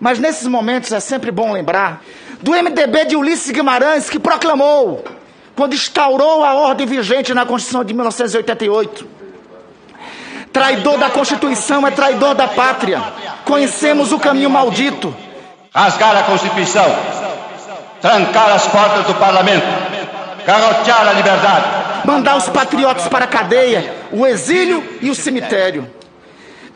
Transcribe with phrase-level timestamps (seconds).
[0.00, 2.02] Mas nesses momentos é sempre bom lembrar
[2.40, 5.04] do MDB de Ulisses Guimarães que proclamou,
[5.54, 9.06] quando instaurou a ordem vigente na Constituição de 1988.
[10.50, 13.00] Traidor da Constituição é traidor da pátria.
[13.44, 15.14] Conhecemos o caminho maldito.
[15.72, 16.84] Rasgar a Constituição,
[18.00, 19.66] trancar as portas do parlamento,
[20.44, 21.66] garrotear a liberdade.
[22.04, 25.88] Mandar os patriotas para a cadeia, o exílio e o cemitério.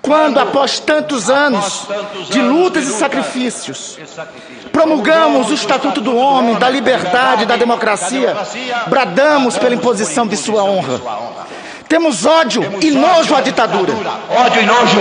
[0.05, 1.89] Quando, após tantos anos
[2.29, 3.98] de lutas e sacrifícios,
[4.70, 8.37] promulgamos o Estatuto do Homem, da Liberdade e da Democracia,
[8.87, 11.01] bradamos pela imposição de sua honra.
[11.88, 13.95] Temos ódio e nojo à ditadura.
[14.28, 15.01] Ódio e nojo.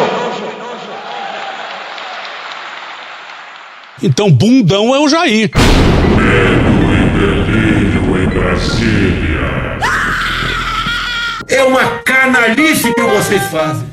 [4.02, 5.52] Então, bundão é o Jair.
[6.16, 9.80] Medo e delírio em Brasília.
[11.49, 13.93] É uma canalice que vocês fazem.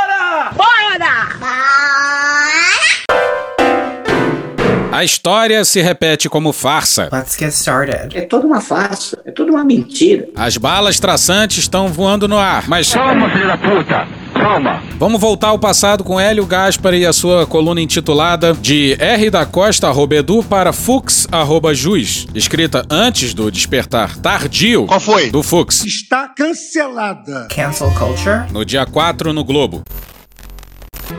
[4.91, 7.09] A história se repete como farsa.
[7.11, 8.15] Let's get started.
[8.17, 10.27] É toda uma farsa, é toda uma mentira.
[10.35, 12.93] As balas traçantes estão voando no ar, mas.
[12.93, 14.07] Calma, filho da puta!
[14.33, 14.81] Calma!
[14.97, 19.45] Vamos voltar ao passado com Hélio Gaspar e a sua coluna intitulada De R da
[19.45, 25.29] Costa Robedu para Fux arroba Juiz, escrita antes do despertar tardio Qual foi?
[25.29, 27.47] do Fux, Está cancelada.
[27.53, 28.51] Cancel culture.
[28.51, 29.83] no dia 4 no Globo.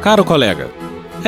[0.02, 0.68] Caro colega,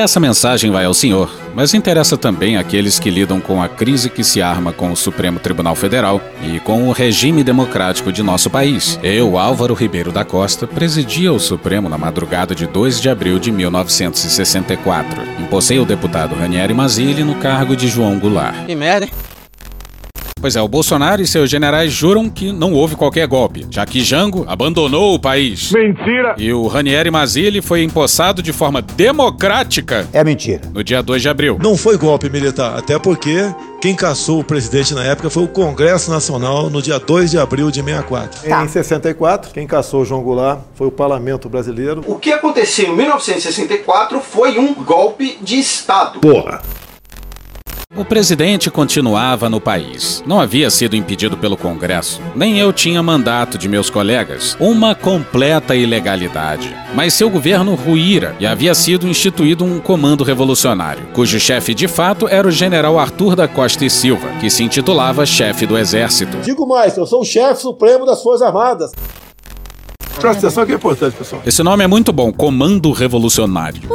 [0.01, 4.23] essa mensagem vai ao senhor, mas interessa também àqueles que lidam com a crise que
[4.23, 8.99] se arma com o Supremo Tribunal Federal e com o regime democrático de nosso país.
[9.01, 13.51] Eu, Álvaro Ribeiro da Costa, presidia o Supremo na madrugada de 2 de abril de
[13.51, 15.21] 1964.
[15.39, 18.65] Empossei o deputado Ranieri Mazzilli no cargo de João Goulart.
[18.65, 19.11] Que merda, hein?
[20.45, 24.03] Pois é, o Bolsonaro e seus generais juram que não houve qualquer golpe, já que
[24.03, 25.71] Jango abandonou o país.
[25.71, 26.35] Mentira.
[26.37, 30.61] E o Ranieri Mazzilli foi empossado de forma democrática É mentira.
[30.71, 31.57] no dia 2 de abril.
[31.59, 33.51] Não foi golpe militar, até porque
[33.81, 37.71] quem caçou o presidente na época foi o Congresso Nacional no dia 2 de abril
[37.71, 38.47] de 64.
[38.47, 42.03] Em 64, quem caçou João Goulart foi o Parlamento Brasileiro.
[42.05, 46.19] O que aconteceu em 1964 foi um golpe de Estado.
[46.19, 46.61] Porra.
[47.93, 50.23] O presidente continuava no país.
[50.25, 52.19] Não havia sido impedido pelo Congresso.
[52.35, 54.57] Nem eu tinha mandato de meus colegas.
[54.59, 56.75] Uma completa ilegalidade.
[56.95, 62.27] Mas seu governo ruíra e havia sido instituído um comando revolucionário, cujo chefe de fato
[62.27, 66.37] era o general Arthur da Costa e Silva, que se intitulava chefe do exército.
[66.39, 68.91] Digo mais, eu sou o chefe supremo das Forças Armadas.
[70.19, 71.41] Presta atenção que é importante, pessoal.
[71.45, 73.89] Esse nome é muito bom, Comando Revolucionário.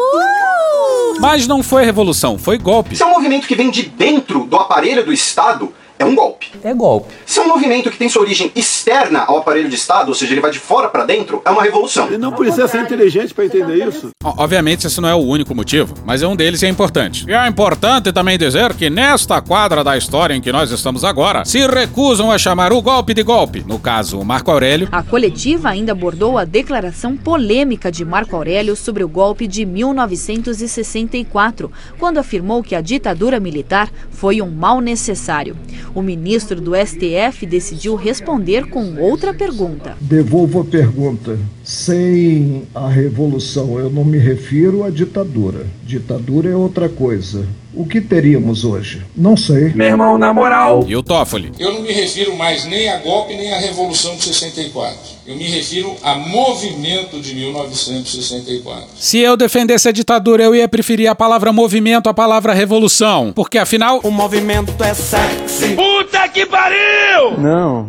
[1.21, 2.97] Mas não foi revolução, foi golpe.
[2.97, 5.71] Se é um movimento que vem de dentro do aparelho do Estado,
[6.01, 6.51] é um golpe.
[6.65, 7.13] É golpe.
[7.27, 10.33] Se é um movimento que tem sua origem externa ao aparelho de Estado, ou seja,
[10.33, 12.07] ele vai de fora para dentro, é uma revolução.
[12.07, 14.09] Ele não precisa ser inteligente para entender isso.
[14.25, 17.27] Obviamente, esse não é o único motivo, mas é um deles e é importante.
[17.29, 21.45] E é importante também dizer que nesta quadra da história em que nós estamos agora,
[21.45, 23.63] se recusam a chamar o golpe de golpe.
[23.69, 28.75] No caso, o Marco Aurélio, A coletiva ainda abordou a declaração polêmica de Marco Aurélio
[28.75, 35.55] sobre o golpe de 1964, quando afirmou que a ditadura militar foi um mal necessário.
[35.95, 39.97] O ministro do STF decidiu responder com outra pergunta.
[40.01, 41.39] Devolvo a pergunta.
[41.65, 45.67] Sem a revolução, eu não me refiro à ditadura.
[45.85, 47.45] Ditadura é outra coisa.
[47.73, 49.03] O que teríamos hoje?
[49.17, 49.73] Não sei.
[49.75, 50.85] Meu irmão, na moral.
[50.89, 51.53] e o Toffoli.
[51.59, 54.99] Eu não me refiro mais nem a golpe nem à Revolução de 64.
[55.27, 58.87] Eu me refiro a movimento de 1964.
[58.97, 63.59] Se eu defendesse a ditadura, eu ia preferir a palavra movimento à palavra revolução, porque
[63.59, 65.77] afinal, O movimento é sexy.
[65.77, 67.39] Puta que pariu!
[67.39, 67.87] Não.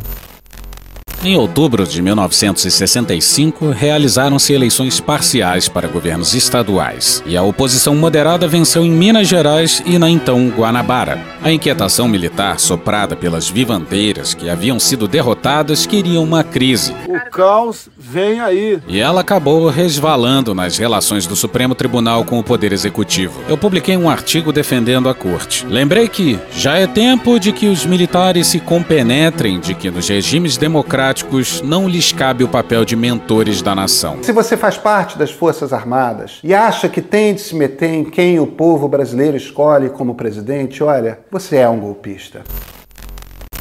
[1.24, 8.84] Em outubro de 1965, realizaram-se eleições parciais para governos estaduais, e a oposição moderada venceu
[8.84, 11.22] em Minas Gerais e na então Guanabara.
[11.40, 17.88] A inquietação militar, soprada pelas vivandeiras que haviam sido derrotadas, queria uma crise, O caos
[17.96, 18.80] vem aí.
[18.88, 23.40] e ela acabou resvalando nas relações do Supremo Tribunal com o Poder Executivo.
[23.48, 25.64] Eu publiquei um artigo defendendo a corte.
[25.66, 30.56] Lembrei que já é tempo de que os militares se compenetrem de que nos regimes
[30.56, 34.18] democráticos democráticos, não lhes cabe o papel de mentores da nação.
[34.22, 38.04] Se você faz parte das Forças Armadas e acha que tem de se meter em
[38.04, 42.42] quem o povo brasileiro escolhe como presidente, olha, você é um golpista.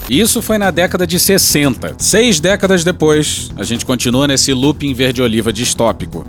[0.09, 1.95] Isso foi na década de 60.
[1.97, 6.25] Seis décadas depois, a gente continua nesse looping verde-oliva distópico.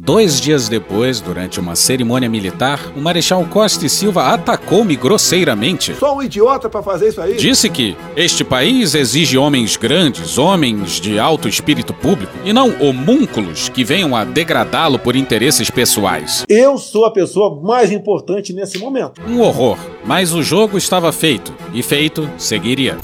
[0.00, 5.94] Dois dias depois, durante uma cerimônia militar, o Marechal Costa e Silva atacou-me grosseiramente.
[5.94, 7.36] Só um idiota para fazer isso aí?
[7.36, 13.68] Disse que este país exige homens grandes, homens de alto espírito público, e não homúnculos
[13.68, 16.44] que venham a degradá-lo por interesses pessoais.
[16.48, 19.20] Eu sou a pessoa mais importante nesse momento.
[19.26, 22.96] Um horror, mas o jogo estava feito, e feito seguiria.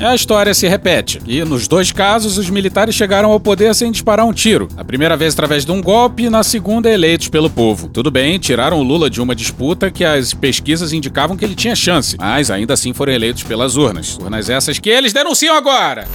[0.00, 4.26] A história se repete, e nos dois casos os militares chegaram ao poder sem disparar
[4.26, 4.66] um tiro.
[4.76, 7.88] A primeira vez através de um golpe e na segunda eleitos pelo povo.
[7.88, 11.76] Tudo bem, tiraram o Lula de uma disputa que as pesquisas indicavam que ele tinha
[11.76, 14.18] chance, mas ainda assim foram eleitos pelas urnas.
[14.18, 16.08] Urnas essas que eles denunciam agora!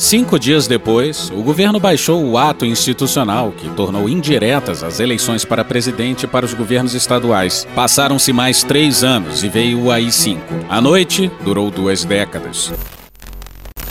[0.00, 5.62] Cinco dias depois, o governo baixou o ato institucional que tornou indiretas as eleições para
[5.62, 7.68] presidente e para os governos estaduais.
[7.74, 10.38] Passaram-se mais três anos e veio o AI-5.
[10.70, 12.72] A noite durou duas décadas.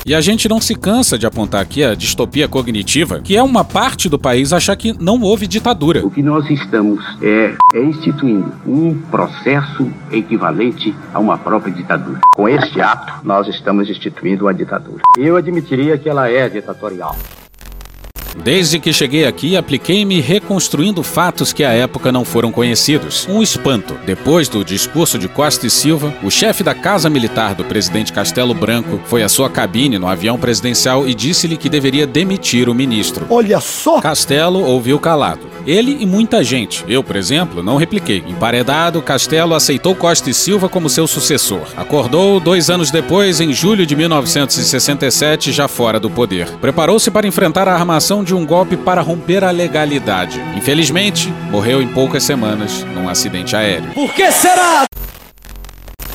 [0.06, 3.64] E a gente não se cansa de apontar aqui a distopia cognitiva, que é uma
[3.64, 6.06] parte do país achar que não houve ditadura.
[6.06, 12.22] O que nós estamos é, é instituindo um processo equivalente a uma própria ditadura.
[12.34, 15.02] Com este ato, nós estamos instituindo uma ditadura.
[15.18, 17.16] Eu admitiria que ela é ditatorial.
[18.38, 23.28] Desde que cheguei aqui, apliquei-me reconstruindo fatos que à época não foram conhecidos.
[23.28, 23.98] Um espanto.
[24.06, 28.54] Depois do discurso de Costa e Silva, o chefe da Casa Militar do presidente Castelo
[28.54, 33.26] Branco foi à sua cabine no avião presidencial e disse-lhe que deveria demitir o ministro.
[33.30, 34.00] Olha só!
[34.00, 35.42] Castelo ouviu calado.
[35.70, 36.84] Ele e muita gente.
[36.88, 38.24] Eu, por exemplo, não repliquei.
[38.28, 41.62] Emparedado, Castelo aceitou Costa e Silva como seu sucessor.
[41.78, 46.50] Acordou dois anos depois, em julho de 1967, já fora do poder.
[46.58, 50.42] Preparou-se para enfrentar a armação de um golpe para romper a legalidade.
[50.58, 53.92] Infelizmente, morreu em poucas semanas num acidente aéreo.
[53.94, 54.86] Por que será?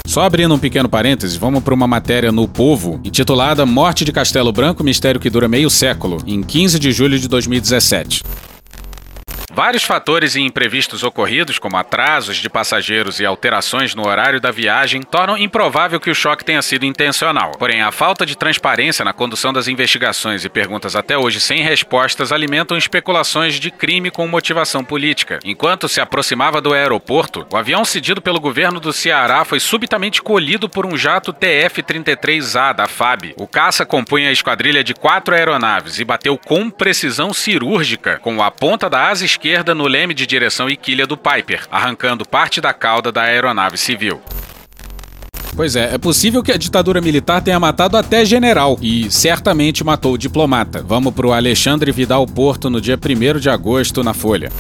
[0.05, 4.53] Só abrindo um pequeno parêntese, vamos para uma matéria no Povo, intitulada Morte de Castelo
[4.53, 8.23] Branco, mistério que dura meio século, em 15 de julho de 2017.
[9.55, 15.01] Vários fatores e imprevistos ocorridos, como atrasos de passageiros e alterações no horário da viagem,
[15.01, 17.53] tornam improvável que o choque tenha sido intencional.
[17.53, 22.33] Porém, a falta de transparência na condução das investigações e perguntas até hoje sem respostas
[22.33, 25.39] alimentam especulações de crime com motivação política.
[25.45, 30.69] Enquanto se aproximava do aeroporto, o avião cedido pelo governo do Ceará foi subitamente colhido
[30.69, 33.35] por um jato TF-33A da FAB.
[33.37, 38.51] O caça compunha a esquadrilha de quatro aeronaves e bateu com precisão cirúrgica com a
[38.51, 42.63] ponta da asa esquerda esquerda no leme de direção e quilha do Piper, arrancando parte
[42.63, 44.23] da cauda da aeronave civil.
[45.55, 50.15] Pois é, é possível que a ditadura militar tenha matado até general e certamente matou
[50.15, 50.83] o diplomata.
[50.83, 54.51] Vamos pro Alexandre Vidal Porto no dia 1 de agosto na Folha.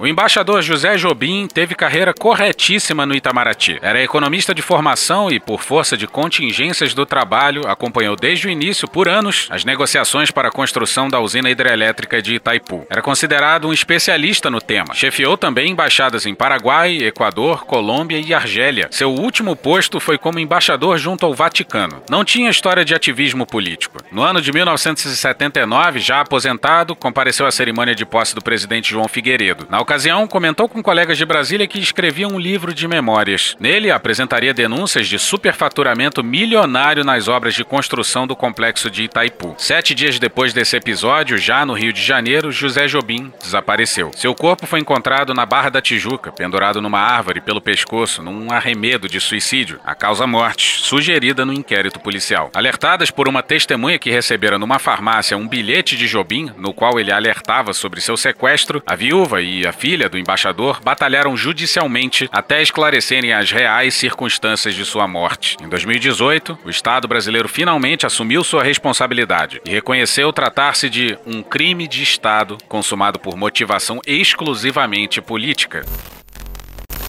[0.00, 3.80] O embaixador José Jobim teve carreira corretíssima no Itamaraty.
[3.82, 8.86] Era economista de formação e, por força de contingências do trabalho, acompanhou desde o início,
[8.86, 12.86] por anos, as negociações para a construção da usina hidrelétrica de Itaipu.
[12.88, 14.94] Era considerado um especialista no tema.
[14.94, 18.86] Chefiou também embaixadas em Paraguai, Equador, Colômbia e Argélia.
[18.92, 22.04] Seu último posto foi como embaixador junto ao Vaticano.
[22.08, 23.98] Não tinha história de ativismo político.
[24.12, 29.66] No ano de 1979, já aposentado, compareceu à cerimônia de posse do presidente João Figueiredo.
[29.68, 33.56] Na ocasião, comentou com colegas de Brasília que escrevia um livro de memórias.
[33.58, 39.54] Nele, apresentaria denúncias de superfaturamento milionário nas obras de construção do complexo de Itaipu.
[39.56, 44.10] Sete dias depois desse episódio, já no Rio de Janeiro, José Jobim desapareceu.
[44.14, 49.08] Seu corpo foi encontrado na Barra da Tijuca, pendurado numa árvore pelo pescoço, num arremedo
[49.08, 49.80] de suicídio.
[49.86, 52.50] A causa morte, sugerida no inquérito policial.
[52.54, 57.10] Alertadas por uma testemunha que recebera numa farmácia um bilhete de Jobim, no qual ele
[57.10, 63.32] alertava sobre seu sequestro, a viúva e a filha do embaixador batalharam judicialmente até esclarecerem
[63.32, 65.56] as reais circunstâncias de sua morte.
[65.62, 71.86] Em 2018, o Estado brasileiro finalmente assumiu sua responsabilidade e reconheceu tratar-se de um crime
[71.86, 75.84] de Estado consumado por motivação exclusivamente política.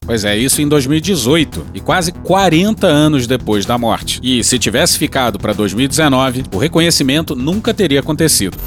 [0.05, 4.19] Pois é, isso em 2018 e quase 40 anos depois da morte.
[4.23, 8.57] E se tivesse ficado para 2019, o reconhecimento nunca teria acontecido.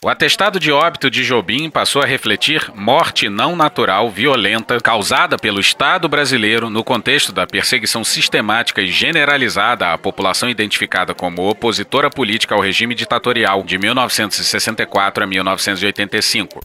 [0.00, 5.58] O atestado de óbito de Jobim passou a refletir morte não natural violenta causada pelo
[5.58, 12.54] Estado brasileiro no contexto da perseguição sistemática e generalizada à população identificada como opositora política
[12.54, 16.60] ao regime ditatorial de 1964 a 1985.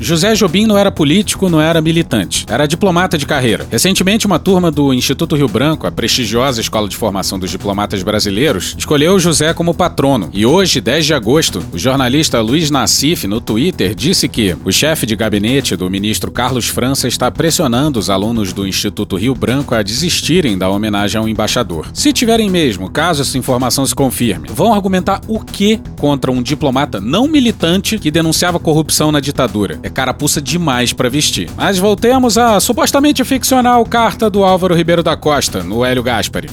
[0.00, 2.46] José Jobim não era político, não era militante.
[2.48, 3.66] Era diplomata de carreira.
[3.70, 8.74] Recentemente, uma turma do Instituto Rio Branco, a prestigiosa escola de formação dos diplomatas brasileiros,
[8.78, 10.30] escolheu José como patrono.
[10.32, 15.04] E hoje, 10 de agosto, o jornalista Luiz Nassif, no Twitter, disse que o chefe
[15.04, 19.82] de gabinete do ministro Carlos França está pressionando os alunos do Instituto Rio Branco a
[19.82, 21.88] desistirem da homenagem ao embaixador.
[21.92, 27.00] Se tiverem mesmo, caso essa informação se confirme, vão argumentar o que contra um diplomata
[27.00, 29.78] não militante que denunciava corrupção na ditadura.
[29.88, 31.48] É carapuça demais para vestir.
[31.56, 36.50] Mas voltemos à supostamente ficcional carta do Álvaro Ribeiro da Costa, no Hélio Gaspari.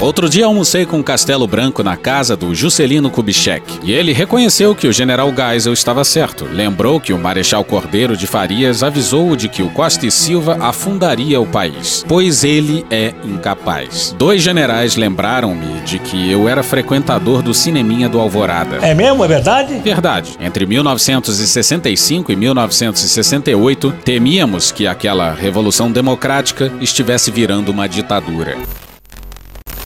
[0.00, 4.88] Outro dia almocei com Castelo Branco na casa do Juscelino Kubitschek e ele reconheceu que
[4.88, 6.46] o general Geisel estava certo.
[6.50, 11.40] Lembrou que o Marechal Cordeiro de Farias avisou de que o Costa e Silva afundaria
[11.40, 14.14] o país, pois ele é incapaz.
[14.18, 18.78] Dois generais lembraram-me de que eu era frequentador do cineminha do Alvorada.
[18.82, 19.24] É mesmo?
[19.24, 19.78] É verdade?
[19.78, 20.36] Verdade.
[20.40, 28.56] Entre 1965 e 1968, temíamos que aquela revolução democrática estivesse virando uma ditadura.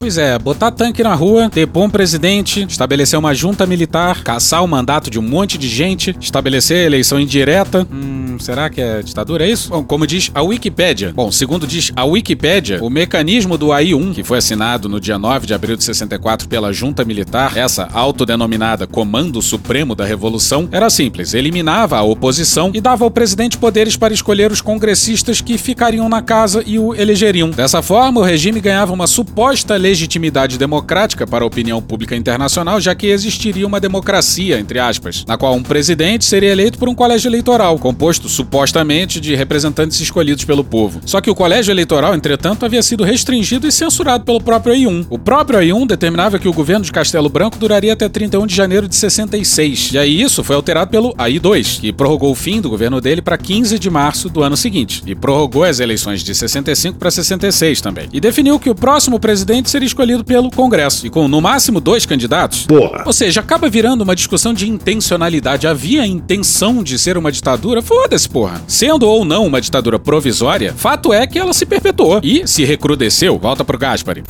[0.01, 4.69] Pois é, botar tanque na rua, depor um presidente, estabelecer uma junta militar, caçar o
[4.69, 7.85] mandato de um monte de gente, estabelecer eleição indireta.
[7.93, 9.45] Hum, será que é ditadura?
[9.45, 9.71] É isso?
[9.71, 11.13] Bom, como diz a Wikipédia.
[11.13, 15.49] Bom, segundo diz a Wikipédia, o mecanismo do AI-1, que foi assinado no dia 9
[15.49, 21.35] de abril de 64 pela junta militar, essa autodenominada Comando Supremo da Revolução, era simples:
[21.35, 26.23] eliminava a oposição e dava ao presidente poderes para escolher os congressistas que ficariam na
[26.23, 27.51] casa e o elegeriam.
[27.51, 32.95] Dessa forma, o regime ganhava uma suposta legitimidade democrática para a opinião pública internacional, já
[32.95, 37.29] que existiria uma democracia, entre aspas, na qual um presidente seria eleito por um colégio
[37.29, 41.01] eleitoral, composto supostamente de representantes escolhidos pelo povo.
[41.07, 45.07] Só que o colégio eleitoral, entretanto, havia sido restringido e censurado pelo próprio AI-1.
[45.09, 48.87] O próprio AI-1 determinava que o governo de Castelo Branco duraria até 31 de janeiro
[48.87, 49.93] de 66.
[49.93, 53.39] E aí isso foi alterado pelo AI-2, que prorrogou o fim do governo dele para
[53.39, 58.09] 15 de março do ano seguinte, e prorrogou as eleições de 65 para 66 também.
[58.13, 62.05] E definiu que o próximo presidente seria escolhido pelo Congresso, e com no máximo dois
[62.05, 62.67] candidatos.
[62.67, 63.05] Porra.
[63.07, 65.67] Ou seja, acaba virando uma discussão de intencionalidade.
[65.67, 67.83] Havia intenção de ser uma ditadura?
[67.83, 68.61] Foda-se, porra.
[68.67, 73.39] Sendo ou não uma ditadura provisória, fato é que ela se perpetuou e se recrudesceu.
[73.39, 74.23] Volta pro Gaspari.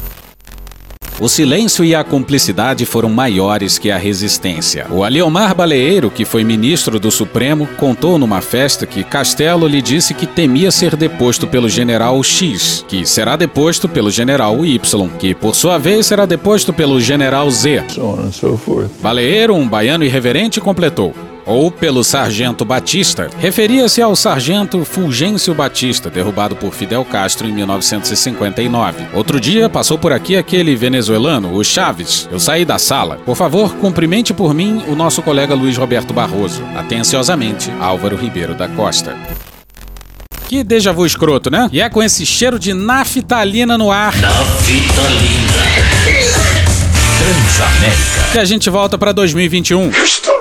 [1.21, 4.87] O silêncio e a cumplicidade foram maiores que a resistência.
[4.89, 10.15] O Aliomar Baleeiro, que foi ministro do Supremo, contou numa festa que Castelo lhe disse
[10.15, 14.79] que temia ser deposto pelo general X, que será deposto pelo general Y,
[15.19, 17.83] que por sua vez será deposto pelo general Z.
[19.03, 21.13] Baleeiro, um baiano irreverente, completou
[21.49, 29.07] ou pelo Sargento Batista, referia-se ao Sargento Fulgêncio Batista, derrubado por Fidel Castro em 1959.
[29.15, 32.29] Outro dia passou por aqui aquele venezuelano, o Chaves.
[32.31, 33.17] Eu saí da sala.
[33.25, 36.63] Por favor, cumprimente por mim o nosso colega Luiz Roberto Barroso.
[36.77, 39.17] Atenciosamente, Álvaro Ribeiro da Costa.
[40.47, 41.69] Que déjà vu escroto, né?
[41.73, 44.15] E é com esse cheiro de naftalina no ar.
[47.19, 48.33] Transamérica.
[48.33, 49.91] Que a gente volta pra 2021.
[49.91, 50.38] Estou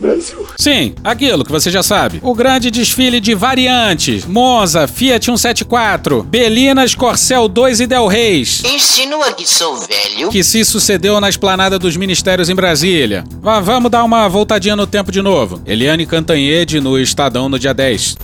[0.00, 0.46] Brasil.
[0.56, 2.20] Sim, aquilo que você já sabe.
[2.22, 4.24] O grande desfile de variantes.
[4.24, 8.62] Monza, Fiat 174, Belinas, Corcel 2 e Del Reis.
[8.64, 10.28] Insinua que sou velho.
[10.30, 13.24] Que se sucedeu na esplanada dos ministérios em Brasília.
[13.40, 15.60] Vá, vamos dar uma voltadinha no tempo de novo.
[15.66, 18.16] Eliane Cantanhede no Estadão no dia 10.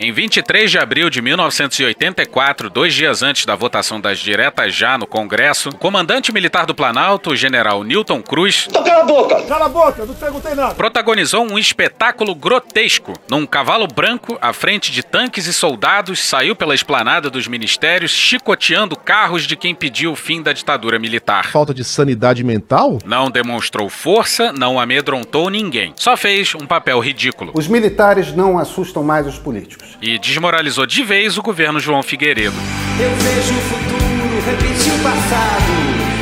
[0.00, 5.08] Em 23 de abril de 1984, dois dias antes da votação das diretas já no
[5.08, 9.42] Congresso, o comandante militar do Planalto, o general Newton Cruz, Então cala a boca!
[9.42, 10.74] Cala a boca, não perguntei nada.
[10.76, 13.12] protagonizou um espetáculo grotesco.
[13.28, 18.96] Num cavalo branco, à frente de tanques e soldados, saiu pela esplanada dos ministérios, chicoteando
[18.96, 21.46] carros de quem pediu o fim da ditadura militar.
[21.46, 22.98] Falta de sanidade mental?
[23.04, 25.92] Não demonstrou força, não amedrontou ninguém.
[25.96, 27.50] Só fez um papel ridículo.
[27.56, 29.87] Os militares não assustam mais os políticos.
[30.00, 32.56] E desmoralizou de vez o governo João Figueiredo.
[33.00, 35.72] Eu vejo o futuro repetir o passado.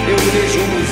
[0.08, 0.85] Eu vejo um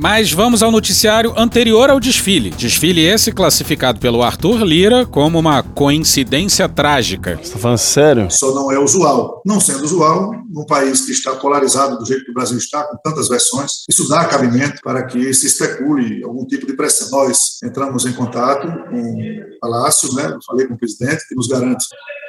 [0.00, 2.50] Mas vamos ao noticiário anterior ao desfile.
[2.50, 7.38] Desfile esse classificado pelo Arthur Lira como uma coincidência trágica.
[7.42, 8.28] Você tá falando sério?
[8.30, 9.42] Só não é usual.
[9.44, 12.96] Não sendo usual, num país que está polarizado do jeito que o Brasil está, com
[13.02, 17.10] tantas versões, isso dá cabimento para que se especule algum tipo de pressão.
[17.10, 20.36] Nós entramos em contato com o Palácio, né?
[20.46, 21.84] falei com o presidente, que nos garante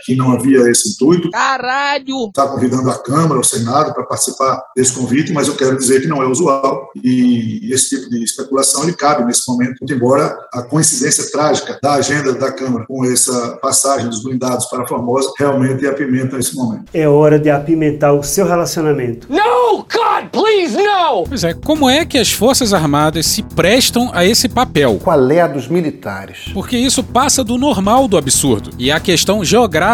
[0.06, 1.29] que não havia esse intuito.
[1.32, 2.27] Caralho!
[2.27, 6.08] Está convidando a Câmara, o Senado para participar desse convite, mas eu quero dizer que
[6.08, 11.29] não é usual e esse tipo de especulação ele cabe nesse momento, embora a coincidência
[11.32, 16.38] trágica da agenda da Câmara com essa passagem dos blindados para a Formosa realmente apimenta
[16.38, 16.86] esse momento.
[16.94, 19.27] É hora de apimentar o seu relacionamento.
[19.29, 21.24] No, God, please, no!
[21.27, 25.00] Pois é, como é que as Forças Armadas se prestam a esse papel?
[25.03, 26.50] Qual é a dos militares?
[26.53, 28.72] Porque isso passa do normal do absurdo.
[28.77, 29.88] E a questão geográfica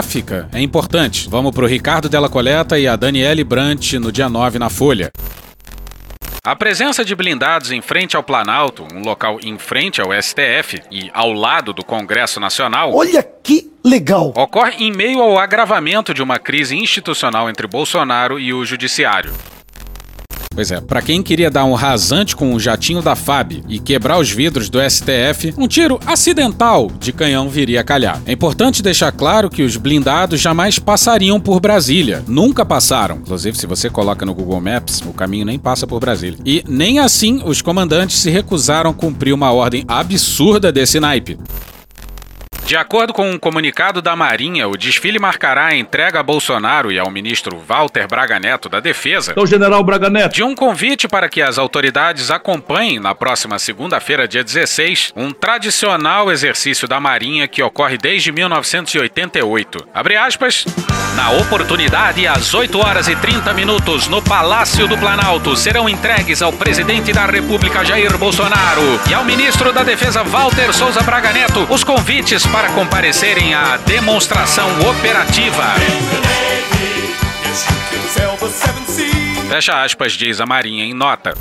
[0.51, 1.29] é importante.
[1.29, 5.09] Vamos pro Ricardo Della Coleta e a Daniele Brant no dia 9 na Folha.
[6.43, 11.09] A presença de blindados em frente ao Planalto, um local em frente ao STF e
[11.13, 12.93] ao lado do Congresso Nacional.
[12.93, 14.33] Olha que legal!
[14.35, 19.33] Ocorre em meio ao agravamento de uma crise institucional entre Bolsonaro e o Judiciário.
[20.55, 24.17] Pois é, para quem queria dar um rasante com o jatinho da FAB e quebrar
[24.17, 28.21] os vidros do STF, um tiro acidental de canhão viria a calhar.
[28.25, 32.23] É importante deixar claro que os blindados jamais passariam por Brasília.
[32.25, 33.17] Nunca passaram.
[33.17, 36.39] Inclusive, se você coloca no Google Maps, o caminho nem passa por Brasília.
[36.45, 41.37] E nem assim os comandantes se recusaram a cumprir uma ordem absurda desse naipe.
[42.65, 46.97] De acordo com um comunicado da Marinha, o desfile marcará a entrega a Bolsonaro e
[46.97, 50.33] ao ministro Walter Braga Neto da Defesa Então, general Braga Neto.
[50.33, 56.31] de um convite para que as autoridades acompanhem na próxima segunda-feira, dia 16, um tradicional
[56.31, 59.87] exercício da Marinha que ocorre desde 1988.
[59.93, 60.65] Abre aspas.
[61.15, 66.51] Na oportunidade, às 8 horas e 30 minutos, no Palácio do Planalto, serão entregues ao
[66.51, 71.85] presidente da República Jair Bolsonaro e ao ministro da Defesa Walter Souza Braga Neto os
[71.85, 75.75] convites para comparecerem à demonstração operativa.
[79.49, 81.33] Fecha aspas, diz a Marinha em nota.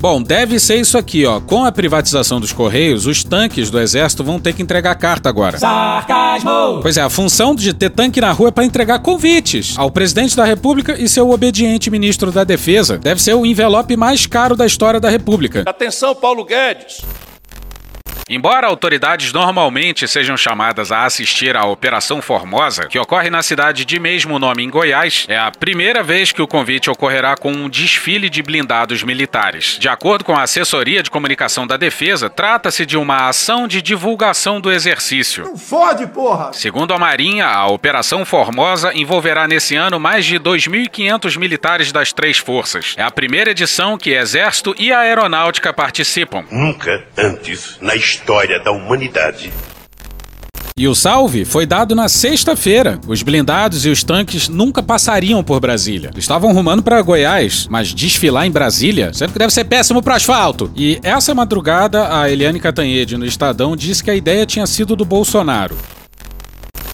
[0.00, 1.38] Bom, deve ser isso aqui, ó.
[1.38, 5.58] Com a privatização dos Correios, os tanques do Exército vão ter que entregar carta agora.
[5.58, 6.80] Sarcasmo!
[6.82, 10.36] Pois é, a função de ter tanque na rua é para entregar convites ao presidente
[10.36, 12.98] da República e seu obediente ministro da Defesa.
[12.98, 15.62] Deve ser o envelope mais caro da história da República.
[15.64, 17.00] Atenção, Paulo Guedes.
[18.34, 24.00] Embora autoridades normalmente sejam chamadas a assistir à Operação Formosa, que ocorre na cidade de
[24.00, 28.28] mesmo nome em Goiás, é a primeira vez que o convite ocorrerá com um desfile
[28.28, 29.78] de blindados militares.
[29.78, 34.60] De acordo com a assessoria de comunicação da Defesa, trata-se de uma ação de divulgação
[34.60, 35.44] do exercício.
[35.44, 36.52] Não fode, porra!
[36.54, 42.38] Segundo a Marinha, a Operação Formosa envolverá nesse ano mais de 2.500 militares das três
[42.38, 42.94] forças.
[42.96, 46.44] É a primeira edição que Exército e Aeronáutica participam.
[46.50, 48.23] Nunca antes na história
[48.62, 49.52] da humanidade.
[50.76, 52.98] E o salve foi dado na sexta-feira.
[53.06, 56.10] Os blindados e os tanques nunca passariam por Brasília.
[56.16, 60.72] Estavam rumando para Goiás, mas desfilar em Brasília sempre que deve ser péssimo para asfalto.
[60.74, 65.04] E essa madrugada, a Eliane Catanhede no Estadão disse que a ideia tinha sido do
[65.04, 65.76] Bolsonaro.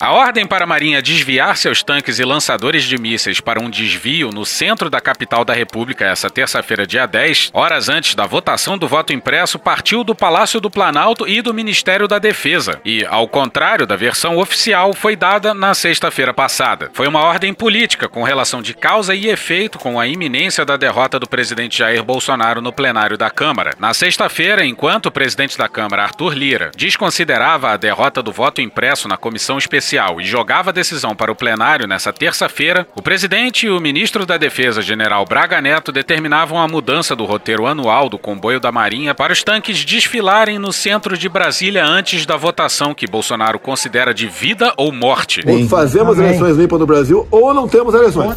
[0.02, 4.30] A ordem para a Marinha desviar seus tanques e lançadores de mísseis para um desvio
[4.30, 8.88] no centro da capital da República essa terça-feira, dia 10, horas antes da votação do
[8.88, 12.80] voto impresso, partiu do Palácio do Planalto e do Ministério da Defesa.
[12.82, 16.90] E, ao contrário da versão oficial, foi dada na sexta-feira passada.
[16.94, 21.18] Foi uma ordem política com relação de causa e efeito com a iminência da derrota
[21.18, 23.74] do presidente Jair Bolsonaro no plenário da Câmara.
[23.78, 29.06] Na sexta-feira, enquanto o presidente da Câmara, Arthur Lira, desconsiderava a derrota do voto impresso
[29.06, 33.70] na comissão especial e jogava a decisão para o plenário nessa terça-feira, o presidente e
[33.70, 38.60] o ministro da Defesa, general Braga Neto, determinavam a mudança do roteiro anual do comboio
[38.60, 43.58] da Marinha para os tanques desfilarem no centro de Brasília antes da votação que Bolsonaro
[43.58, 45.42] considera de vida ou morte.
[45.46, 48.36] Ou fazemos eleições limpas no Brasil ou não temos eleições.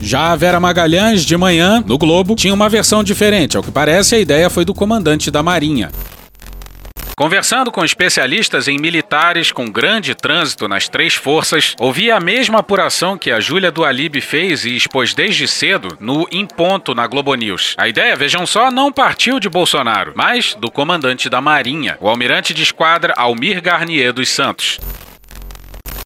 [0.00, 3.56] Já a Vera Magalhães, de manhã, no Globo, tinha uma versão diferente.
[3.56, 5.90] Ao que parece, a ideia foi do comandante da Marinha.
[7.16, 13.16] Conversando com especialistas em militares com grande trânsito nas três forças, ouvi a mesma apuração
[13.16, 17.32] que a Júlia do Alibe fez e expôs desde cedo no Em Ponto na Globo
[17.36, 17.76] News.
[17.78, 22.52] A ideia, vejam só, não partiu de Bolsonaro, mas do comandante da Marinha, o almirante
[22.52, 24.80] de esquadra Almir Garnier dos Santos.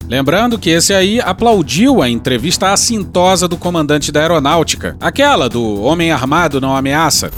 [0.07, 6.13] Lembrando que esse aí aplaudiu a entrevista assintosa do comandante da aeronáutica, aquela do Homem
[6.13, 7.31] Armado Não Ameaça.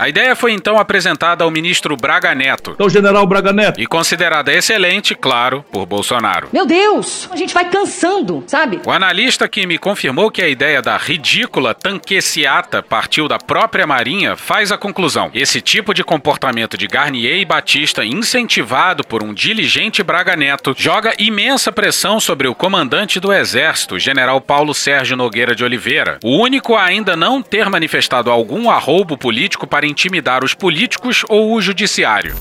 [0.00, 2.70] A ideia foi então apresentada ao ministro Braga Neto.
[2.70, 3.78] Então, general Braga Neto.
[3.78, 6.48] E considerada excelente, claro, por Bolsonaro.
[6.54, 8.80] Meu Deus, a gente vai cansando, sabe?
[8.86, 14.36] O analista que me confirmou que a ideia da ridícula tanqueciata partiu da própria Marinha
[14.36, 15.30] faz a conclusão.
[15.34, 21.12] Esse tipo de comportamento de Garnier e Batista, incentivado por um diligente Braga Neto, joga
[21.18, 26.74] imensa pressão sobre o comandante do Exército, general Paulo Sérgio Nogueira de Oliveira, o único
[26.74, 32.34] a ainda não ter manifestado algum arroubo político para intimidar os políticos ou o judiciário.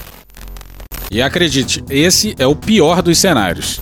[1.12, 3.82] E acredite, esse é o pior dos cenários.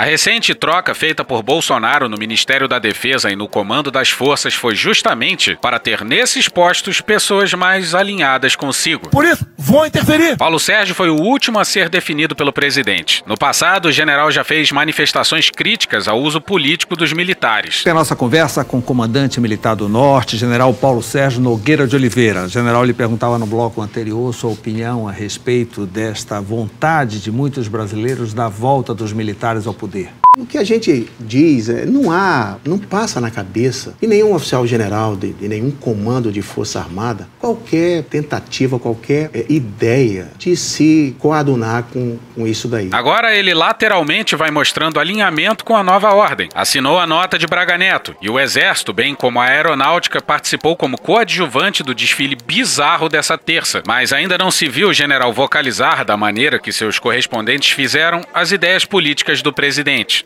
[0.00, 4.54] A recente troca feita por Bolsonaro no Ministério da Defesa e no comando das forças
[4.54, 9.10] foi justamente para ter nesses postos pessoas mais alinhadas consigo.
[9.10, 10.38] Por isso, vou interferir.
[10.38, 13.22] Paulo Sérgio foi o último a ser definido pelo presidente.
[13.26, 17.84] No passado, o general já fez manifestações críticas ao uso político dos militares.
[17.84, 21.94] Tem a nossa conversa com o comandante militar do Norte, general Paulo Sérgio Nogueira de
[21.94, 22.44] Oliveira.
[22.44, 27.68] O general lhe perguntava no bloco anterior sua opinião a respeito desta vontade de muitos
[27.68, 29.89] brasileiros da volta dos militares ao poder.
[30.38, 34.64] O que a gente diz, é, não há, não passa na cabeça de nenhum oficial
[34.64, 41.16] general, de, de nenhum comando de Força Armada, qualquer tentativa, qualquer é, ideia de se
[41.18, 42.90] coadunar com, com isso daí.
[42.92, 46.48] Agora ele lateralmente vai mostrando alinhamento com a nova ordem.
[46.54, 50.96] Assinou a nota de Braga Neto e o Exército, bem como a Aeronáutica, participou como
[50.96, 53.82] coadjuvante do desfile bizarro dessa terça.
[53.84, 58.52] Mas ainda não se viu o general vocalizar da maneira que seus correspondentes fizeram as
[58.52, 59.69] ideias políticas do presidente.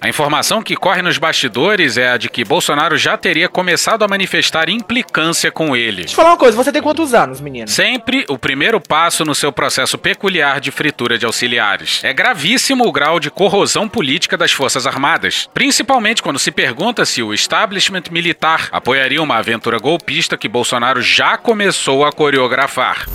[0.01, 4.09] A informação que corre nos bastidores é a de que Bolsonaro já teria começado a
[4.09, 6.03] manifestar implicância com ele.
[6.03, 7.69] Deixa eu falar uma coisa, você tem quantos anos, menino?
[7.69, 12.03] Sempre o primeiro passo no seu processo peculiar de fritura de auxiliares.
[12.03, 17.23] É gravíssimo o grau de corrosão política das Forças Armadas, principalmente quando se pergunta se
[17.23, 23.07] o establishment militar apoiaria uma aventura golpista que Bolsonaro já começou a coreografar.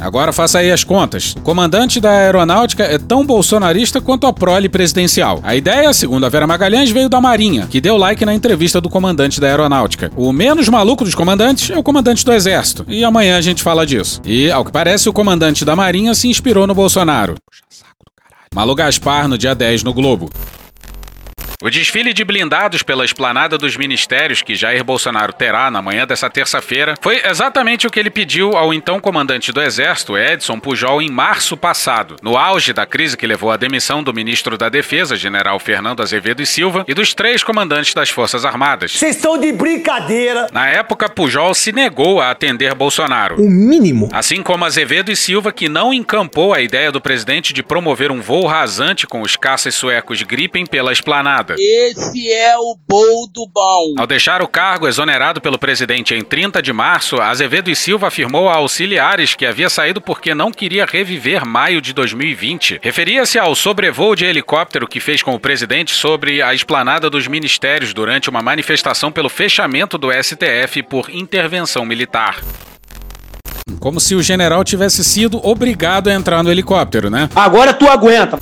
[0.00, 1.34] Agora faça aí as contas.
[1.36, 5.40] O comandante da aeronáutica é tão bolsonarista quanto a prole presidencial.
[5.42, 8.88] A ideia, segundo a Vera Magalhães, veio da Marinha, que deu like na entrevista do
[8.88, 10.10] comandante da aeronáutica.
[10.16, 12.84] O menos maluco dos comandantes é o comandante do exército.
[12.88, 14.20] E amanhã a gente fala disso.
[14.24, 17.34] E, ao que parece, o comandante da Marinha se inspirou no Bolsonaro.
[18.54, 20.30] Malu Gaspar no dia 10 no Globo.
[21.62, 26.30] O desfile de blindados pela esplanada dos ministérios que Jair Bolsonaro terá na manhã dessa
[26.30, 31.10] terça-feira foi exatamente o que ele pediu ao então comandante do Exército, Edson Pujol, em
[31.10, 35.58] março passado, no auge da crise que levou à demissão do ministro da Defesa, general
[35.58, 38.92] Fernando Azevedo e Silva, e dos três comandantes das Forças Armadas.
[38.92, 40.46] Vocês estão de brincadeira!
[40.50, 43.34] Na época, Pujol se negou a atender Bolsonaro.
[43.34, 44.08] O mínimo.
[44.14, 48.22] Assim como Azevedo e Silva, que não encampou a ideia do presidente de promover um
[48.22, 51.49] voo rasante com os caças suecos Gripen pela esplanada.
[51.58, 53.94] Esse é o boldo bom.
[53.98, 58.48] Ao deixar o cargo exonerado pelo presidente em 30 de março, Azevedo e Silva afirmou
[58.48, 62.80] a auxiliares que havia saído porque não queria reviver maio de 2020.
[62.82, 67.92] Referia-se ao sobrevoo de helicóptero que fez com o presidente sobre a esplanada dos ministérios
[67.92, 72.40] durante uma manifestação pelo fechamento do STF por intervenção militar.
[73.78, 77.28] Como se o general tivesse sido obrigado a entrar no helicóptero, né?
[77.34, 78.38] Agora tu aguenta.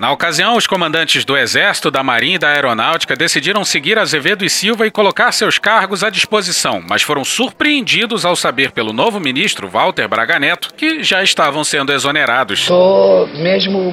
[0.00, 4.48] Na ocasião, os comandantes do Exército, da Marinha e da Aeronáutica decidiram seguir Azevedo e
[4.48, 9.68] Silva e colocar seus cargos à disposição, mas foram surpreendidos ao saber pelo novo ministro,
[9.68, 12.66] Walter Braga Neto, que já estavam sendo exonerados.
[12.66, 13.92] Tô mesmo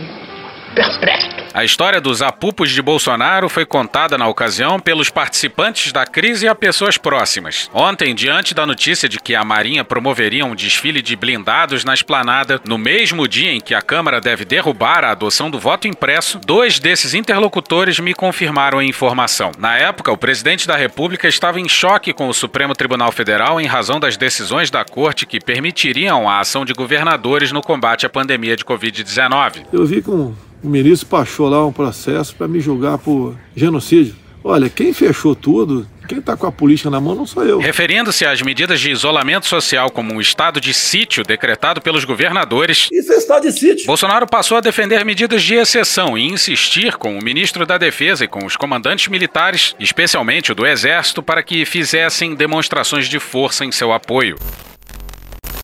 [1.53, 6.53] A história dos apupos de Bolsonaro foi contada na ocasião pelos participantes da crise a
[6.53, 7.67] pessoas próximas.
[7.73, 12.61] Ontem, diante da notícia de que a Marinha promoveria um desfile de blindados na esplanada,
[12.63, 16.79] no mesmo dia em que a Câmara deve derrubar a adoção do voto impresso, dois
[16.79, 19.51] desses interlocutores me confirmaram a informação.
[19.57, 23.65] Na época, o presidente da República estava em choque com o Supremo Tribunal Federal em
[23.65, 28.55] razão das decisões da corte que permitiriam a ação de governadores no combate à pandemia
[28.55, 29.65] de Covid-19.
[29.73, 30.35] Eu vi com
[30.67, 34.15] o ministro baixou lá um processo para me julgar por genocídio.
[34.43, 37.59] Olha, quem fechou tudo, quem está com a polícia na mão não sou eu.
[37.59, 43.11] Referindo-se às medidas de isolamento social como um estado de sítio decretado pelos governadores, Isso
[43.11, 43.85] é estado de sítio.
[43.85, 48.27] Bolsonaro passou a defender medidas de exceção e insistir com o ministro da Defesa e
[48.27, 53.71] com os comandantes militares, especialmente o do Exército, para que fizessem demonstrações de força em
[53.71, 54.37] seu apoio.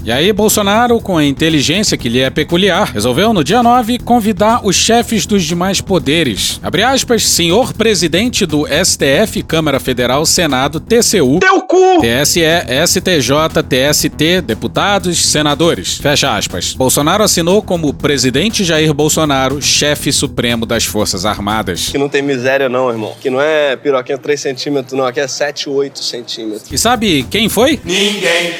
[0.06, 4.60] E aí, Bolsonaro, com a inteligência que lhe é peculiar, resolveu no dia 9 convidar
[4.62, 6.60] os chefes dos demais poderes.
[6.62, 12.02] Abre aspas, senhor presidente do STF, Câmara Federal, Senado, TCU, Teu cu!
[12.02, 12.42] TSE,
[12.86, 16.00] STJ, TST, deputados, senadores.
[16.00, 16.74] Fecha aspas.
[16.74, 21.88] Bolsonaro assinou como presidente Jair Bolsonaro, chefe supremo das Forças Armadas.
[21.88, 23.16] Que não tem miséria não, irmão.
[23.22, 25.06] Que não é piroquinha 3 centímetros, não.
[25.06, 26.70] Aqui é 7, 8 centímetros.
[26.70, 27.80] E sabe quem foi?
[27.86, 28.54] Ninguém.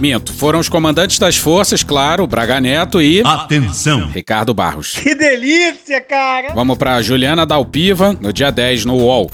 [0.00, 0.32] Minto.
[0.32, 3.22] Foram os comandantes das forças, claro, Braga Neto e.
[3.24, 4.08] Atenção!
[4.08, 4.94] Ricardo Barros.
[4.96, 6.52] Que delícia, cara!
[6.54, 9.30] Vamos pra Juliana Dalpiva, no dia 10 no UOL.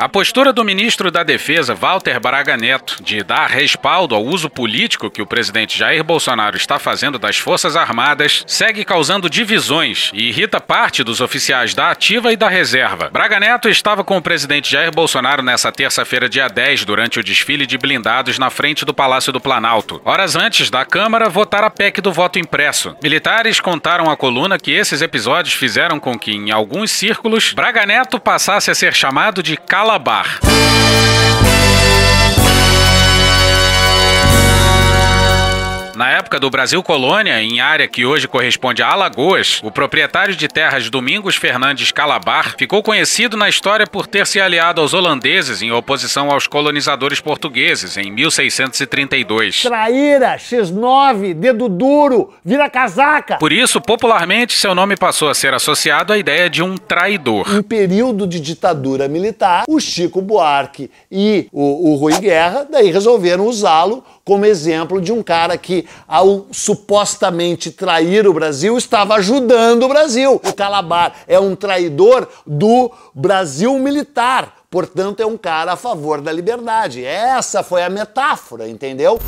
[0.00, 5.10] A postura do ministro da Defesa, Walter Braga Neto, de dar respaldo ao uso político
[5.10, 10.60] que o presidente Jair Bolsonaro está fazendo das Forças Armadas, segue causando divisões e irrita
[10.60, 13.10] parte dos oficiais da Ativa e da Reserva.
[13.12, 17.66] Braga Neto estava com o presidente Jair Bolsonaro nessa terça-feira, dia 10, durante o desfile
[17.66, 20.00] de blindados na frente do Palácio do Planalto.
[20.04, 22.96] Horas antes da Câmara votar a PEC do voto impresso.
[23.02, 28.20] Militares contaram à coluna que esses episódios fizeram com que, em alguns círculos, Braga Neto
[28.20, 29.56] passasse a ser chamado de
[29.88, 31.47] Calabar.
[35.98, 40.46] Na época do Brasil Colônia, em área que hoje corresponde a Alagoas, o proprietário de
[40.46, 45.72] terras Domingos Fernandes Calabar ficou conhecido na história por ter se aliado aos holandeses em
[45.72, 49.62] oposição aos colonizadores portugueses em 1632.
[49.62, 53.38] Traíra, X9, dedo duro, vira casaca.
[53.38, 57.58] Por isso, popularmente, seu nome passou a ser associado à ideia de um traidor.
[57.58, 63.46] Em período de ditadura militar, o Chico Buarque e o, o Rui Guerra daí resolveram
[63.46, 69.88] usá-lo como exemplo de um cara que, ao supostamente trair o Brasil, estava ajudando o
[69.88, 70.40] Brasil.
[70.44, 74.58] O Calabar é um traidor do Brasil militar.
[74.70, 77.02] Portanto, é um cara a favor da liberdade.
[77.04, 79.18] Essa foi a metáfora, entendeu?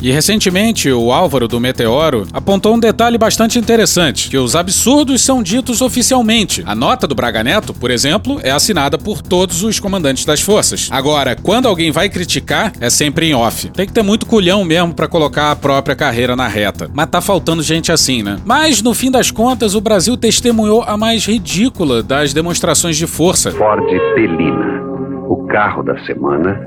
[0.00, 5.42] E recentemente, o Álvaro do Meteoro apontou um detalhe bastante interessante: que os absurdos são
[5.42, 6.62] ditos oficialmente.
[6.66, 10.88] A nota do Braga Neto, por exemplo, é assinada por todos os comandantes das forças.
[10.90, 13.70] Agora, quando alguém vai criticar, é sempre em off.
[13.70, 16.90] Tem que ter muito culhão mesmo para colocar a própria carreira na reta.
[16.92, 18.38] Mas tá faltando gente assim, né?
[18.44, 23.50] Mas, no fim das contas, o Brasil testemunhou a mais ridícula das demonstrações de força.
[23.52, 24.82] Ford Pelina,
[25.28, 26.60] o carro da semana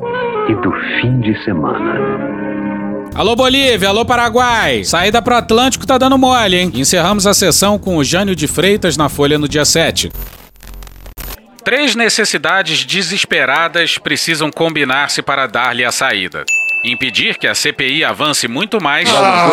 [0.50, 2.47] e do fim de semana.
[3.16, 4.84] Alô Bolívia, alô Paraguai.
[4.84, 6.72] Saída pro Atlântico tá dando mole, hein?
[6.76, 10.12] Encerramos a sessão com o Jânio de Freitas na Folha no dia 7.
[11.64, 16.44] Três necessidades desesperadas precisam combinar-se para dar-lhe a saída.
[16.86, 19.50] Impedir que a CPI avance muito mais, Ah,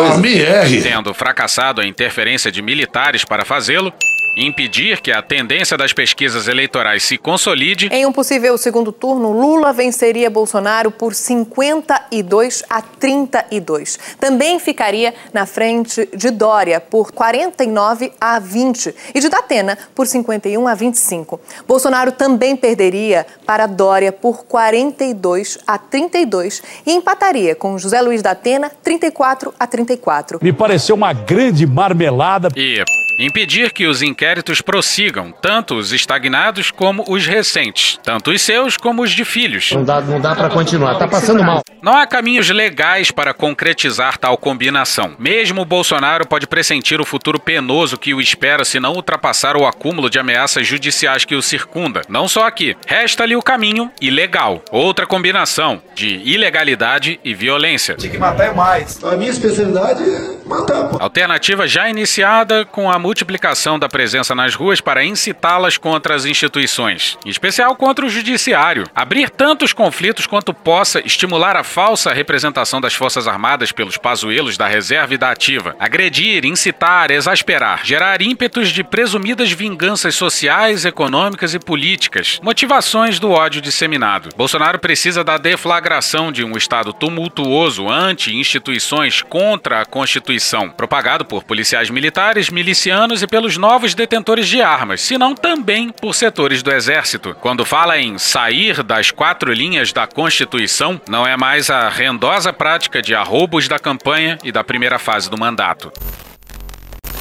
[0.83, 3.91] tendo fracassado a interferência de militares para fazê-lo.
[4.35, 7.87] Impedir que a tendência das pesquisas eleitorais se consolide.
[7.91, 13.97] Em um possível segundo turno, Lula venceria Bolsonaro por 52 a 32.
[14.19, 20.67] Também ficaria na frente de Dória por 49 a 20 e de Datena por 51
[20.67, 21.39] a 25.
[21.65, 28.69] Bolsonaro também perderia para Dória por 42 a 32 e empataria com José Luiz Datena
[28.83, 30.39] 34 a 34.
[30.41, 32.49] Me pareceu uma grande marmelada.
[32.53, 32.83] E
[33.19, 39.03] impedir que os inquéritos prossigam, tanto os estagnados como os recentes, tanto os seus como
[39.03, 39.71] os de filhos.
[39.71, 41.61] Não dá, não dá para continuar, tá passando mal.
[41.81, 45.15] Não há caminhos legais para concretizar tal combinação.
[45.19, 49.67] Mesmo o Bolsonaro pode pressentir o futuro penoso que o espera se não ultrapassar o
[49.67, 52.01] acúmulo de ameaças judiciais que o circunda.
[52.09, 52.75] Não só aqui.
[52.87, 54.63] Resta-lhe o caminho ilegal.
[54.71, 57.95] Outra combinação de ilegalidade e violência.
[57.95, 59.03] Tinha que matar é mais.
[59.03, 60.97] A minha especialidade é matar, pô.
[60.99, 67.19] Alternativa já iniciada com a multiplicação da presença nas ruas para incitá-las contra as instituições,
[67.23, 68.85] em especial contra o judiciário.
[68.95, 74.65] Abrir tantos conflitos quanto possa estimular a falsa representação das Forças Armadas pelos pazuelos da
[74.65, 75.75] reserva e da ativa.
[75.79, 83.61] Agredir, incitar, exasperar, gerar ímpetos de presumidas vinganças sociais, econômicas e políticas, motivações do ódio
[83.61, 84.29] disseminado.
[84.35, 91.91] Bolsonaro precisa da deflagração de um Estado tumultuoso anti-instituições contra a Constituição, propagado por policiais
[91.91, 97.35] militares, milicianos e pelos novos detentores de armas, senão também por setores do Exército.
[97.41, 103.01] Quando fala em sair das quatro linhas da Constituição, não é mais a rendosa prática
[103.01, 105.91] de arroubos da campanha e da primeira fase do mandato.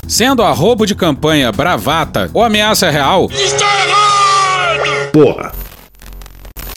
[0.07, 3.29] Sendo arrobo de campanha bravata ou ameaça real,
[5.13, 5.53] Porra.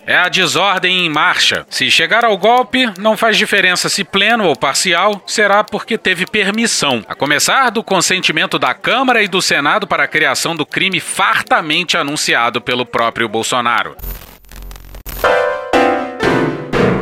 [0.08, 1.66] É a desordem em marcha.
[1.70, 7.04] Se chegar ao golpe, não faz diferença se pleno ou parcial, será porque teve permissão.
[7.10, 11.98] A começar do consentimento da Câmara e do Senado para a criação do crime fartamente
[11.98, 13.98] anunciado pelo próprio Bolsonaro.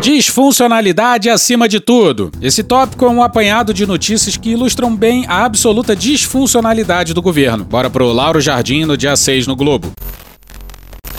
[0.02, 2.32] Disfuncionalidade acima de tudo.
[2.42, 7.64] Esse tópico é um apanhado de notícias que ilustram bem a absoluta disfuncionalidade do governo.
[7.64, 9.92] Bora pro Lauro Jardim no dia 6 no Globo.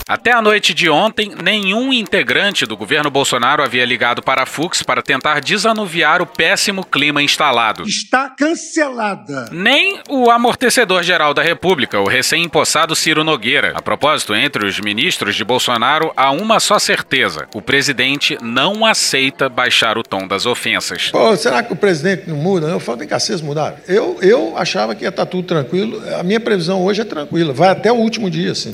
[0.09, 4.81] Até a noite de ontem, nenhum integrante do governo Bolsonaro havia ligado para a Fux
[4.81, 7.83] para tentar desanuviar o péssimo clima instalado.
[7.83, 9.49] Está cancelada.
[9.51, 13.73] Nem o amortecedor geral da República, o recém-impossado Ciro Nogueira.
[13.75, 19.49] A propósito, entre os ministros de Bolsonaro, há uma só certeza: o presidente não aceita
[19.49, 21.11] baixar o tom das ofensas.
[21.11, 22.69] Pô, será que o presidente não muda?
[22.69, 23.77] Eu falo, vem cá, vocês mudaram.
[23.89, 26.01] Eu, eu achava que ia estar tudo tranquilo.
[26.17, 27.53] A minha previsão hoje é tranquila.
[27.53, 28.73] Vai até o último dia, assim.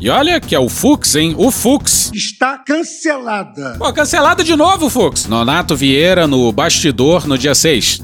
[0.00, 1.34] E olha que é o Fux, hein?
[1.36, 2.12] O Fux.
[2.14, 3.74] Está cancelada.
[3.78, 5.26] Pô, cancelado de novo, Fux.
[5.26, 8.02] Nonato Vieira no bastidor no dia 6.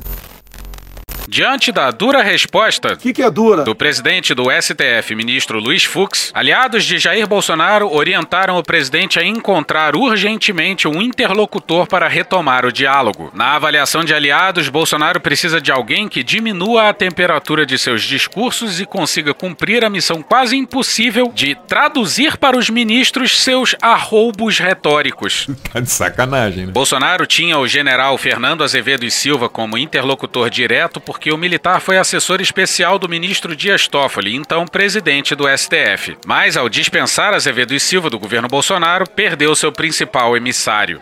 [1.28, 3.64] Diante da dura resposta que que é dura?
[3.64, 9.24] do presidente do STF, ministro Luiz Fux, aliados de Jair Bolsonaro orientaram o presidente a
[9.24, 13.30] encontrar urgentemente um interlocutor para retomar o diálogo.
[13.34, 18.80] Na avaliação de aliados, Bolsonaro precisa de alguém que diminua a temperatura de seus discursos
[18.80, 25.48] e consiga cumprir a missão quase impossível de traduzir para os ministros seus arroubos retóricos.
[25.74, 26.72] Tá de sacanagem, né?
[26.72, 31.96] Bolsonaro tinha o general Fernando Azevedo e Silva como interlocutor direto porque o militar foi
[31.96, 36.16] assessor especial do ministro Dias Toffoli, então presidente do STF.
[36.26, 41.00] Mas ao dispensar Azevedo e Silva do governo Bolsonaro, perdeu seu principal emissário.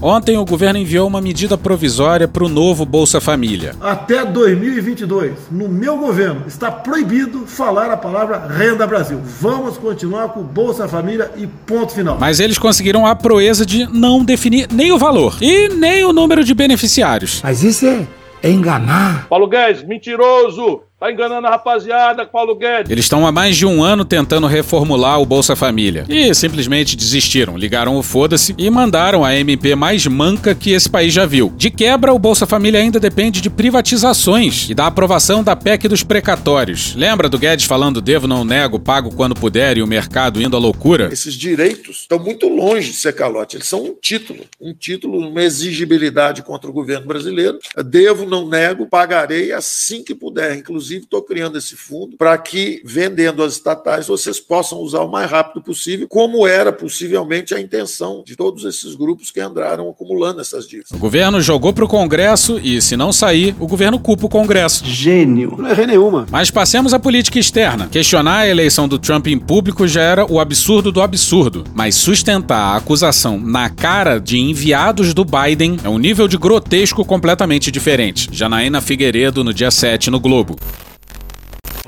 [0.00, 3.74] Ontem o governo enviou uma medida provisória para o novo Bolsa Família.
[3.80, 9.20] Até 2022, no meu governo, está proibido falar a palavra Renda Brasil.
[9.40, 12.16] Vamos continuar com o Bolsa Família e ponto final.
[12.16, 16.44] Mas eles conseguiram a proeza de não definir nem o valor e nem o número
[16.44, 17.40] de beneficiários.
[17.42, 18.06] Mas isso é,
[18.42, 19.28] enganar.
[19.28, 20.87] Paulo Guedes, mentiroso!
[21.00, 22.90] Tá enganando a rapaziada, Paulo Guedes.
[22.90, 26.04] Eles estão há mais de um ano tentando reformular o Bolsa Família.
[26.08, 31.12] E simplesmente desistiram, ligaram o foda-se e mandaram a MP mais manca que esse país
[31.12, 31.52] já viu.
[31.56, 36.02] De quebra, o Bolsa Família ainda depende de privatizações e da aprovação da PEC dos
[36.02, 36.96] precatórios.
[36.96, 40.58] Lembra do Guedes falando devo, não nego, pago quando puder e o mercado indo à
[40.58, 41.10] loucura?
[41.12, 43.56] Esses direitos estão muito longe de ser calote.
[43.56, 47.56] Eles são um título, um título, uma exigibilidade contra o governo brasileiro.
[47.84, 52.80] Devo, não nego, pagarei assim que puder, inclusive Inclusive, estou criando esse fundo para que,
[52.84, 58.22] vendendo as estatais, vocês possam usar o mais rápido possível, como era possivelmente a intenção
[58.26, 60.90] de todos esses grupos que andaram acumulando essas dívidas.
[60.92, 64.84] O governo jogou para o Congresso e, se não sair, o governo culpa o Congresso.
[64.86, 65.56] Gênio.
[65.58, 66.26] Não errei nenhuma.
[66.30, 67.88] Mas passemos à política externa.
[67.88, 71.64] Questionar a eleição do Trump em público já era o absurdo do absurdo.
[71.74, 77.04] Mas sustentar a acusação na cara de enviados do Biden é um nível de grotesco
[77.04, 78.28] completamente diferente.
[78.32, 80.56] Janaína Figueiredo no dia 7 no Globo.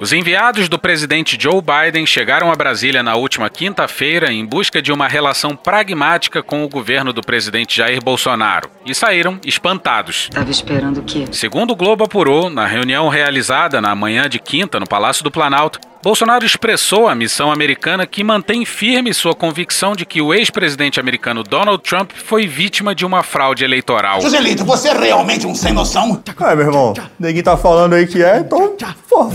[0.01, 4.91] Os enviados do presidente Joe Biden chegaram a Brasília na última quinta-feira em busca de
[4.91, 10.31] uma relação pragmática com o governo do presidente Jair Bolsonaro e saíram espantados.
[10.33, 11.27] Tava esperando o quê?
[11.31, 15.79] Segundo o Globo apurou, na reunião realizada na manhã de quinta no Palácio do Planalto,
[16.03, 21.43] Bolsonaro expressou à missão americana que mantém firme sua convicção de que o ex-presidente americano
[21.43, 24.23] Donald Trump foi vítima de uma fraude eleitoral.
[24.23, 26.23] Joselito, você é realmente um sem noção?
[26.39, 28.75] Ah, meu irmão, ninguém tá falando aí que é, então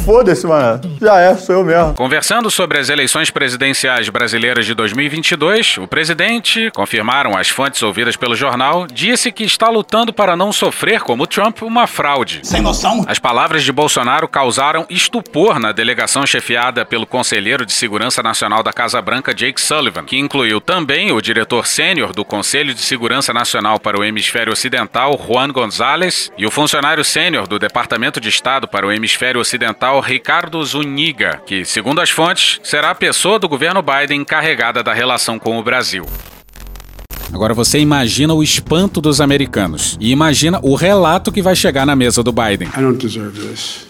[0.04, 0.82] foda-se, mano.
[1.00, 1.94] Já é, sou eu mesmo.
[1.94, 8.36] Conversando sobre as eleições presidenciais brasileiras de 2022, o presidente, confirmaram as fontes ouvidas pelo
[8.36, 12.40] jornal, disse que está lutando para não sofrer, como Trump, uma fraude.
[12.42, 13.06] Sem noção?
[13.08, 16.55] As palavras de Bolsonaro causaram estupor na delegação chefiada
[16.90, 21.68] pelo conselheiro de Segurança Nacional da Casa Branca, Jake Sullivan, que incluiu também o diretor
[21.68, 27.04] sênior do Conselho de Segurança Nacional para o Hemisfério Ocidental, Juan Gonzalez, e o funcionário
[27.04, 32.60] sênior do Departamento de Estado para o Hemisfério Ocidental, Ricardo Zuniga, que, segundo as fontes,
[32.64, 36.06] será a pessoa do governo Biden encarregada da relação com o Brasil.
[37.34, 41.96] Agora você imagina o espanto dos americanos e imagina o relato que vai chegar na
[41.96, 42.70] mesa do Biden.
[42.70, 43.85] I don't deserve this.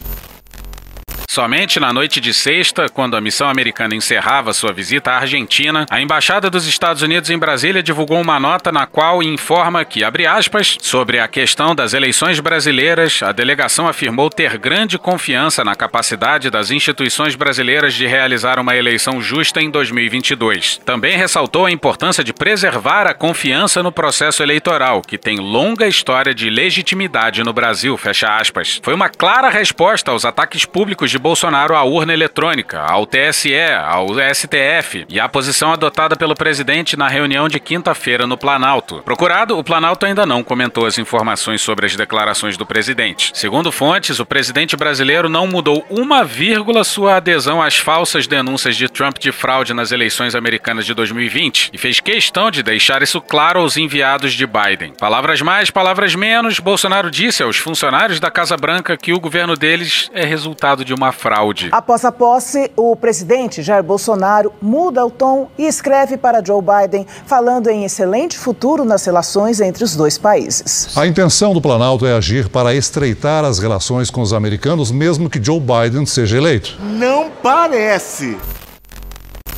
[1.35, 5.99] Somente na noite de sexta, quando a missão americana encerrava sua visita à Argentina, a
[5.99, 10.77] Embaixada dos Estados Unidos em Brasília divulgou uma nota na qual informa que, abre aspas,
[10.81, 16.71] sobre a questão das eleições brasileiras, a delegação afirmou ter grande confiança na capacidade das
[16.71, 20.79] instituições brasileiras de realizar uma eleição justa em 2022.
[20.85, 26.33] Também ressaltou a importância de preservar a confiança no processo eleitoral, que tem longa história
[26.33, 28.79] de legitimidade no Brasil, fecha aspas.
[28.81, 33.51] Foi uma clara resposta aos ataques públicos de Bolsonaro à urna eletrônica, ao TSE,
[33.83, 39.01] ao STF e à posição adotada pelo presidente na reunião de quinta-feira no Planalto.
[39.01, 43.31] Procurado, o Planalto ainda não comentou as informações sobre as declarações do presidente.
[43.33, 48.87] Segundo fontes, o presidente brasileiro não mudou uma vírgula sua adesão às falsas denúncias de
[48.87, 53.61] Trump de fraude nas eleições americanas de 2020 e fez questão de deixar isso claro
[53.61, 54.93] aos enviados de Biden.
[54.99, 60.11] Palavras mais, palavras menos, Bolsonaro disse aos funcionários da Casa Branca que o governo deles
[60.13, 61.69] é resultado de uma fraude.
[61.71, 67.07] Após a posse, o presidente Jair Bolsonaro muda o tom e escreve para Joe Biden,
[67.25, 70.95] falando em excelente futuro nas relações entre os dois países.
[70.97, 75.43] A intenção do Planalto é agir para estreitar as relações com os americanos, mesmo que
[75.43, 76.77] Joe Biden seja eleito.
[76.81, 78.37] Não parece.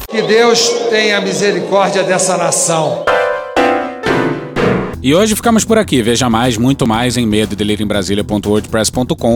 [0.09, 3.03] Que Deus tenha misericórdia dessa nação.
[5.07, 6.01] E hoje ficamos por aqui.
[6.01, 7.55] Veja mais, muito mais em medo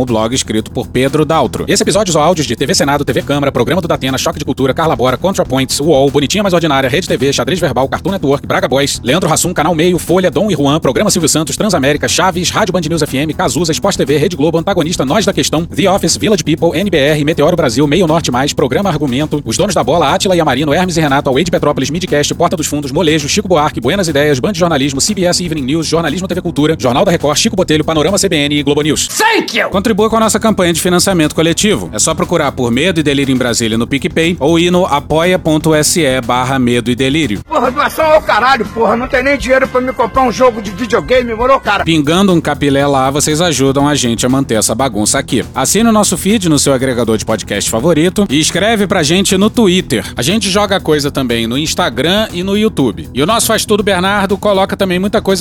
[0.02, 1.64] o blog escrito por Pedro Daltro.
[1.66, 4.74] Esse episódio usou áudios de TV Senado, TV Câmara, Programa do Datena, Choque de Cultura,
[4.74, 9.00] Carla Bora, ContraPoints, UOL, Bonitinha Mais Ordinária, Rede TV, Xadrez Verbal, Cartoon Network, Braga Boys,
[9.02, 12.82] Leandro Hassum, Canal Meio, Folha, Dom e Juan, Programa Silvio Santos, Transamérica, Chaves, Rádio Band
[12.82, 16.78] News FM, Cazuza, Sport TV, Rede Globo, Antagonista, Nós da Questão, The Office, Village People,
[16.78, 20.74] NBR, Meteoro Brasil, Meio Norte Mais, Programa Argumento, Os Donos da Bola, Atila e Amarino,
[20.74, 24.38] Hermes e Renato, Away de Petrópolis, Midcast, Porta dos Fundos, Molejo, Chico Buarque, Buenas Ideias,
[24.38, 28.18] Band de Jornalismo, CBS Evening News, Jornalismo TV Cultura, Jornal da Record, Chico Botelho, Panorama
[28.18, 29.08] CBN e Globo News.
[29.08, 29.70] Thank you!
[29.70, 31.90] Contribua com a nossa campanha de financiamento coletivo.
[31.94, 36.22] É só procurar por Medo e Delírio em Brasília no PicPay ou ir no apoia.se
[36.26, 37.42] barra Medo e Delírio.
[37.48, 38.96] Porra, doação ao caralho, porra.
[38.96, 41.84] Não tem nem dinheiro pra me comprar um jogo de videogame, moro, cara?
[41.84, 45.44] Pingando um capilé lá, vocês ajudam a gente a manter essa bagunça aqui.
[45.54, 49.50] Assine o nosso feed no seu agregador de podcast favorito e escreve pra gente no
[49.50, 50.06] Twitter.
[50.16, 53.10] A gente joga coisa também no Instagram e no YouTube.
[53.14, 55.41] E o nosso Faz Tudo Bernardo coloca também muita coisa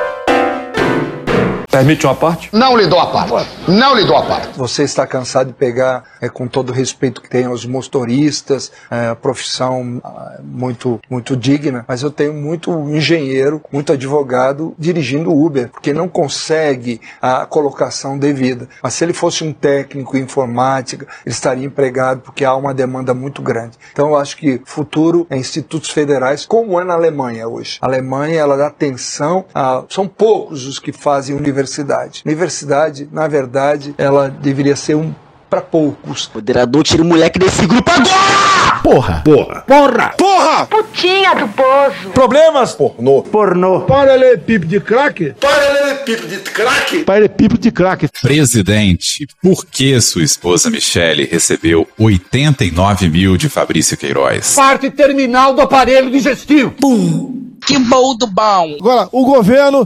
[1.71, 2.49] Permite uma parte?
[2.51, 3.49] Não lhe dou a parte.
[3.65, 4.49] Não lhe dou a parte.
[4.57, 9.15] Você está cansado de pegar, é, com todo o respeito que tem aos motoristas, é,
[9.15, 15.93] profissão ah, muito, muito digna, mas eu tenho muito engenheiro, muito advogado dirigindo Uber, porque
[15.93, 18.67] não consegue a colocação devida.
[18.83, 23.13] Mas se ele fosse um técnico em informática, ele estaria empregado, porque há uma demanda
[23.13, 23.77] muito grande.
[23.93, 27.77] Então eu acho que futuro é institutos federais, como é na Alemanha hoje.
[27.81, 29.85] A Alemanha, ela dá atenção a...
[29.87, 32.23] São poucos os que fazem universidade.
[32.25, 35.13] Universidade, na verdade, ela deveria ser um
[35.49, 36.31] para poucos.
[36.33, 38.79] Moderador, tira o moleque desse grupo agora!
[38.81, 39.21] Porra!
[39.23, 39.61] Porra!
[39.67, 40.13] Porra!
[40.17, 40.65] Porra!
[40.65, 42.09] Putinha do poço.
[42.13, 42.73] Problemas?
[42.73, 43.21] Pornô.
[43.21, 43.81] Pornô.
[43.81, 45.35] Paralelepípedo de craque?
[45.39, 47.03] Paralelepípedo de craque?
[47.03, 48.07] Paralelepípedo de craque.
[48.21, 54.55] Presidente, por que sua esposa Michele recebeu 89 mil de Fabrício Queiroz?
[54.55, 56.71] Parte terminal do aparelho digestivo.
[56.71, 57.41] Pum!
[57.67, 58.77] Que bom do bom!
[58.79, 59.85] Agora, o governo